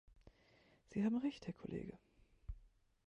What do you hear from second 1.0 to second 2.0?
haben Recht, Herr Kollege!